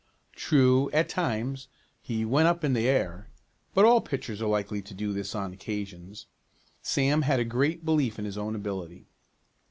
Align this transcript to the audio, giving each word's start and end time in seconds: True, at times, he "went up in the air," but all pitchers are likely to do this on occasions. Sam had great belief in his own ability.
True, 0.35 0.89
at 0.93 1.09
times, 1.09 1.67
he 2.01 2.25
"went 2.25 2.47
up 2.47 2.63
in 2.63 2.73
the 2.73 2.87
air," 2.87 3.29
but 3.75 3.85
all 3.85 4.01
pitchers 4.01 4.41
are 4.41 4.47
likely 4.47 4.81
to 4.81 4.95
do 4.95 5.13
this 5.13 5.35
on 5.35 5.53
occasions. 5.53 6.25
Sam 6.81 7.21
had 7.21 7.49
great 7.49 7.85
belief 7.85 8.17
in 8.17 8.25
his 8.25 8.35
own 8.35 8.55
ability. 8.55 9.05